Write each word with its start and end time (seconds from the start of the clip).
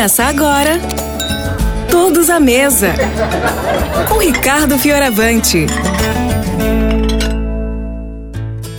Começa 0.00 0.24
agora. 0.24 0.80
Todos 1.90 2.30
à 2.30 2.40
mesa. 2.40 2.94
Com 4.08 4.16
Ricardo 4.16 4.78
Fioravante. 4.78 5.66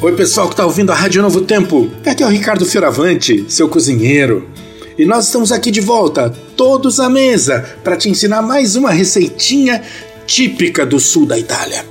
Oi, 0.02 0.16
pessoal 0.16 0.48
que 0.48 0.54
está 0.54 0.66
ouvindo 0.66 0.92
a 0.92 0.96
Rádio 0.96 1.22
Novo 1.22 1.42
Tempo. 1.42 1.92
Aqui 2.04 2.24
é 2.24 2.26
o 2.26 2.30
Ricardo 2.30 2.66
Fioravante, 2.66 3.46
seu 3.50 3.70
cozinheiro. 3.70 4.50
E 4.98 5.06
nós 5.06 5.28
estamos 5.28 5.52
aqui 5.52 5.70
de 5.70 5.80
volta, 5.80 6.34
todos 6.58 7.00
à 7.00 7.08
mesa, 7.08 7.70
para 7.84 7.96
te 7.96 8.10
ensinar 8.10 8.42
mais 8.42 8.76
uma 8.76 8.90
receitinha 8.90 9.80
típica 10.26 10.88
do 10.88 11.00
sul 11.00 11.28
da 11.28 11.38
Itália. 11.38 11.86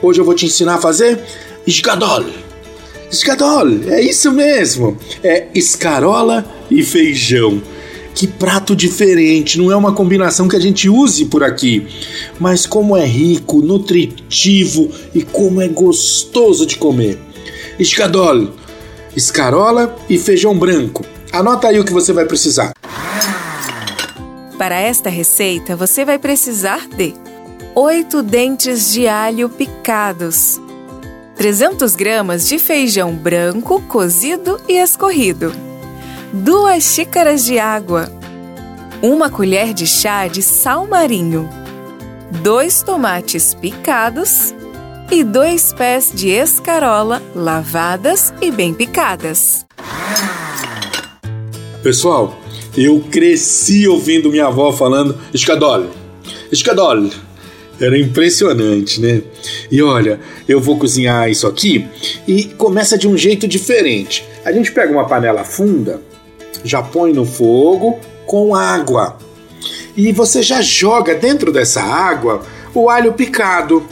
Hoje 0.00 0.20
eu 0.20 0.24
vou 0.24 0.34
te 0.34 0.46
ensinar 0.46 0.76
a 0.76 0.80
fazer 0.80 1.18
escadol. 1.66 2.24
Escadol, 3.10 3.66
é 3.88 4.00
isso 4.00 4.30
mesmo. 4.30 4.96
É 5.24 5.48
escarola 5.56 6.44
e 6.70 6.84
feijão. 6.84 7.60
Que 8.20 8.26
prato 8.26 8.76
diferente, 8.76 9.56
não 9.56 9.72
é 9.72 9.76
uma 9.76 9.94
combinação 9.94 10.46
que 10.46 10.54
a 10.54 10.60
gente 10.60 10.90
use 10.90 11.24
por 11.24 11.42
aqui. 11.42 11.86
Mas 12.38 12.66
como 12.66 12.94
é 12.94 13.06
rico, 13.06 13.62
nutritivo 13.62 14.90
e 15.14 15.22
como 15.22 15.62
é 15.62 15.68
gostoso 15.68 16.66
de 16.66 16.76
comer. 16.76 17.18
Escadol, 17.78 18.50
escarola 19.16 19.96
e 20.06 20.18
feijão 20.18 20.54
branco. 20.54 21.02
Anota 21.32 21.68
aí 21.68 21.80
o 21.80 21.84
que 21.86 21.94
você 21.94 22.12
vai 22.12 22.26
precisar. 22.26 22.74
Para 24.58 24.78
esta 24.78 25.08
receita, 25.08 25.74
você 25.74 26.04
vai 26.04 26.18
precisar 26.18 26.86
de 26.88 27.14
8 27.74 28.22
dentes 28.22 28.92
de 28.92 29.08
alho 29.08 29.48
picados, 29.48 30.60
300 31.36 31.96
gramas 31.96 32.46
de 32.46 32.58
feijão 32.58 33.14
branco 33.14 33.80
cozido 33.88 34.60
e 34.68 34.74
escorrido, 34.74 35.69
2 36.32 36.84
xícaras 36.84 37.44
de 37.44 37.58
água, 37.58 38.08
1 39.02 39.30
colher 39.30 39.74
de 39.74 39.84
chá 39.84 40.28
de 40.28 40.42
sal 40.42 40.86
marinho, 40.86 41.48
2 42.40 42.84
tomates 42.84 43.52
picados 43.52 44.54
e 45.10 45.24
2 45.24 45.72
pés 45.72 46.12
de 46.14 46.28
escarola 46.28 47.20
lavadas 47.34 48.32
e 48.40 48.48
bem 48.52 48.72
picadas. 48.72 49.66
Pessoal, 51.82 52.38
eu 52.76 53.04
cresci 53.10 53.88
ouvindo 53.88 54.30
minha 54.30 54.46
avó 54.46 54.72
falando 54.72 55.18
escadole, 55.34 55.88
escadole. 56.52 57.12
Era 57.80 57.98
impressionante, 57.98 59.00
né? 59.00 59.22
E 59.68 59.82
olha, 59.82 60.20
eu 60.46 60.60
vou 60.60 60.78
cozinhar 60.78 61.28
isso 61.28 61.46
aqui 61.46 61.88
e 62.28 62.44
começa 62.44 62.96
de 62.96 63.08
um 63.08 63.16
jeito 63.16 63.48
diferente. 63.48 64.22
A 64.44 64.52
gente 64.52 64.70
pega 64.70 64.92
uma 64.92 65.08
panela 65.08 65.44
funda, 65.44 66.00
já 66.64 66.82
põe 66.82 67.12
no 67.12 67.24
fogo 67.24 67.98
com 68.26 68.54
água. 68.54 69.16
E 69.96 70.12
você 70.12 70.42
já 70.42 70.62
joga 70.62 71.14
dentro 71.14 71.52
dessa 71.52 71.82
água 71.82 72.42
o 72.74 72.88
alho 72.88 73.12
picado. 73.12 73.84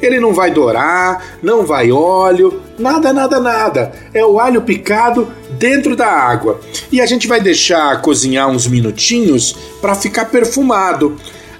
Ele 0.00 0.20
não 0.20 0.34
vai 0.34 0.50
dourar, 0.50 1.38
não 1.42 1.64
vai 1.64 1.90
óleo, 1.90 2.60
nada, 2.78 3.12
nada, 3.12 3.40
nada. 3.40 3.92
É 4.12 4.24
o 4.24 4.38
alho 4.38 4.62
picado 4.62 5.28
dentro 5.52 5.96
da 5.96 6.06
água. 6.06 6.60
E 6.92 7.00
a 7.00 7.06
gente 7.06 7.26
vai 7.26 7.40
deixar 7.40 8.00
cozinhar 8.02 8.48
uns 8.48 8.66
minutinhos 8.66 9.56
para 9.80 9.94
ficar 9.94 10.26
perfumado. 10.26 11.16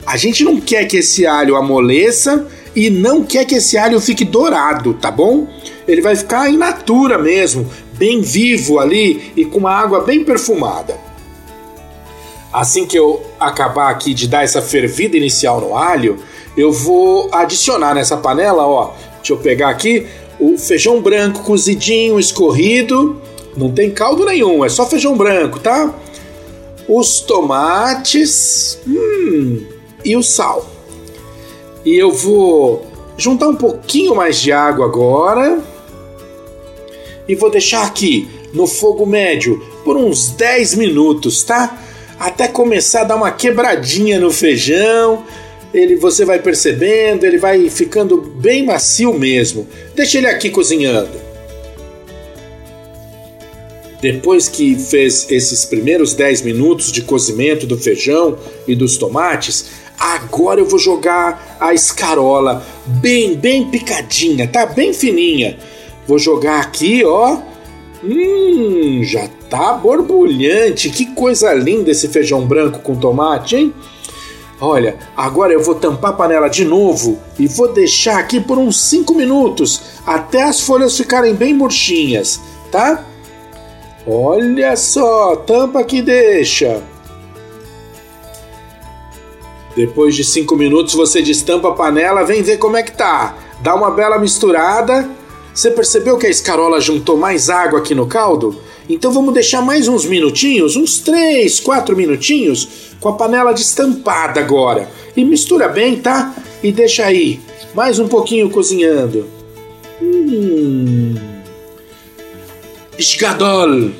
A 0.06 0.16
gente 0.16 0.44
não 0.44 0.60
quer 0.60 0.84
que 0.84 0.98
esse 0.98 1.26
alho 1.26 1.56
amoleça 1.56 2.46
e 2.76 2.90
não 2.90 3.24
quer 3.24 3.44
que 3.44 3.54
esse 3.54 3.78
alho 3.78 3.98
fique 4.00 4.24
dourado, 4.24 4.94
tá 4.94 5.10
bom? 5.10 5.48
Ele 5.88 6.02
vai 6.02 6.14
ficar 6.14 6.50
in 6.50 6.58
natura 6.58 7.16
mesmo, 7.18 7.68
bem 7.98 8.20
vivo 8.20 8.78
ali 8.78 9.32
e 9.36 9.44
com 9.44 9.58
uma 9.58 9.72
água 9.72 10.00
bem 10.00 10.24
perfumada. 10.24 10.98
Assim 12.52 12.86
que 12.86 12.98
eu 12.98 13.22
acabar 13.38 13.90
aqui 13.90 14.14
de 14.14 14.28
dar 14.28 14.44
essa 14.44 14.62
fervida 14.62 15.16
inicial 15.16 15.60
no 15.60 15.76
alho, 15.76 16.18
eu 16.56 16.72
vou 16.72 17.28
adicionar 17.32 17.94
nessa 17.94 18.16
panela, 18.16 18.66
ó. 18.66 18.92
Deixa 19.16 19.32
eu 19.32 19.36
pegar 19.36 19.68
aqui 19.68 20.06
o 20.38 20.56
feijão 20.56 21.02
branco 21.02 21.42
cozidinho, 21.42 22.18
escorrido. 22.18 23.20
Não 23.56 23.70
tem 23.72 23.90
caldo 23.90 24.24
nenhum, 24.24 24.64
é 24.64 24.68
só 24.68 24.86
feijão 24.86 25.16
branco, 25.16 25.58
tá? 25.58 25.94
Os 26.88 27.20
tomates. 27.20 28.78
Hum, 28.86 29.64
e 30.04 30.16
o 30.16 30.22
sal. 30.22 30.64
E 31.84 31.94
eu 31.94 32.12
vou 32.12 32.86
juntar 33.18 33.48
um 33.48 33.56
pouquinho 33.56 34.14
mais 34.14 34.38
de 34.38 34.52
água 34.52 34.86
agora 34.86 35.62
e 37.28 37.34
vou 37.34 37.50
deixar 37.50 37.84
aqui 37.84 38.28
no 38.52 38.66
fogo 38.66 39.04
médio 39.04 39.62
por 39.84 39.96
uns 39.96 40.30
10 40.30 40.74
minutos, 40.74 41.42
tá? 41.42 41.82
Até 42.18 42.48
começar 42.48 43.02
a 43.02 43.04
dar 43.04 43.16
uma 43.16 43.30
quebradinha 43.30 44.18
no 44.18 44.30
feijão. 44.30 45.24
Ele 45.74 45.96
você 45.96 46.24
vai 46.24 46.38
percebendo, 46.38 47.24
ele 47.24 47.38
vai 47.38 47.68
ficando 47.68 48.20
bem 48.20 48.64
macio 48.64 49.12
mesmo. 49.12 49.66
Deixa 49.94 50.18
ele 50.18 50.26
aqui 50.26 50.48
cozinhando. 50.50 51.26
Depois 54.00 54.48
que 54.48 54.76
fez 54.76 55.26
esses 55.30 55.64
primeiros 55.64 56.14
10 56.14 56.42
minutos 56.42 56.92
de 56.92 57.02
cozimento 57.02 57.66
do 57.66 57.76
feijão 57.76 58.38
e 58.66 58.74
dos 58.74 58.96
tomates, 58.96 59.66
Agora 59.98 60.60
eu 60.60 60.66
vou 60.66 60.78
jogar 60.78 61.56
a 61.58 61.72
escarola 61.72 62.64
bem, 62.86 63.34
bem 63.34 63.70
picadinha, 63.70 64.46
tá? 64.46 64.66
Bem 64.66 64.92
fininha. 64.92 65.58
Vou 66.06 66.18
jogar 66.18 66.60
aqui, 66.60 67.04
ó. 67.04 67.38
Hum, 68.02 69.00
já 69.02 69.28
tá 69.50 69.72
borbulhante. 69.74 70.90
Que 70.90 71.06
coisa 71.06 71.52
linda 71.52 71.90
esse 71.90 72.08
feijão 72.08 72.46
branco 72.46 72.80
com 72.80 72.94
tomate, 72.96 73.56
hein? 73.56 73.74
Olha, 74.60 74.96
agora 75.16 75.52
eu 75.52 75.62
vou 75.62 75.74
tampar 75.74 76.12
a 76.12 76.14
panela 76.14 76.48
de 76.48 76.64
novo 76.64 77.18
e 77.38 77.46
vou 77.46 77.72
deixar 77.72 78.18
aqui 78.18 78.40
por 78.40 78.56
uns 78.56 78.80
5 78.80 79.14
minutos 79.14 79.82
até 80.06 80.44
as 80.44 80.62
folhas 80.62 80.96
ficarem 80.96 81.34
bem 81.34 81.52
murchinhas, 81.52 82.40
tá? 82.72 83.04
Olha 84.06 84.74
só, 84.76 85.36
tampa 85.36 85.84
que 85.84 86.00
deixa. 86.00 86.82
Depois 89.76 90.14
de 90.14 90.24
5 90.24 90.56
minutos 90.56 90.94
você 90.94 91.20
destampa 91.20 91.68
a 91.68 91.72
panela, 91.72 92.24
vem 92.24 92.42
ver 92.42 92.56
como 92.56 92.78
é 92.78 92.82
que 92.82 92.92
tá. 92.92 93.34
Dá 93.60 93.74
uma 93.74 93.90
bela 93.90 94.18
misturada. 94.18 95.06
Você 95.56 95.70
percebeu 95.70 96.18
que 96.18 96.26
a 96.26 96.30
escarola 96.30 96.82
juntou 96.82 97.16
mais 97.16 97.48
água 97.48 97.78
aqui 97.78 97.94
no 97.94 98.06
caldo? 98.06 98.60
Então 98.90 99.10
vamos 99.10 99.32
deixar 99.32 99.62
mais 99.62 99.88
uns 99.88 100.04
minutinhos, 100.04 100.76
uns 100.76 100.98
3, 100.98 101.60
4 101.60 101.96
minutinhos, 101.96 102.68
com 103.00 103.08
a 103.08 103.14
panela 103.14 103.54
destampada 103.54 104.38
agora. 104.38 104.86
E 105.16 105.24
mistura 105.24 105.66
bem, 105.66 105.96
tá? 105.96 106.34
E 106.62 106.70
deixa 106.70 107.06
aí, 107.06 107.40
mais 107.74 107.98
um 107.98 108.06
pouquinho 108.06 108.50
cozinhando. 108.50 109.26
Hum. 110.02 111.14
Escadol! 112.98 113.92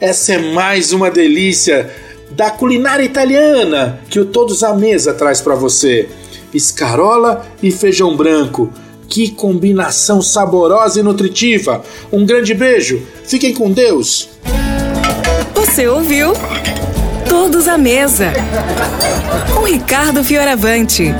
Essa 0.00 0.34
é 0.34 0.38
mais 0.38 0.92
uma 0.92 1.10
delícia 1.10 1.92
da 2.30 2.52
culinária 2.52 3.02
italiana 3.02 4.00
que 4.08 4.20
o 4.20 4.26
Todos 4.26 4.62
à 4.62 4.72
Mesa 4.74 5.12
traz 5.12 5.40
para 5.40 5.56
você. 5.56 6.08
Escarola 6.54 7.44
e 7.60 7.72
feijão 7.72 8.16
branco. 8.16 8.72
Que 9.10 9.28
combinação 9.28 10.22
saborosa 10.22 11.00
e 11.00 11.02
nutritiva. 11.02 11.82
Um 12.12 12.24
grande 12.24 12.54
beijo. 12.54 13.02
Fiquem 13.24 13.52
com 13.52 13.72
Deus. 13.72 14.28
Você 15.52 15.88
ouviu? 15.88 16.32
Todos 17.28 17.66
à 17.66 17.76
Mesa. 17.76 18.32
Com 19.52 19.64
Ricardo 19.64 20.22
Fioravante. 20.22 21.12